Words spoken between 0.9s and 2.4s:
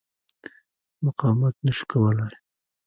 مقاومت نه شو کولای.